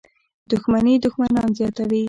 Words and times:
•دښمني 0.51 0.93
دښمنان 1.05 1.49
زیاتوي. 1.59 1.99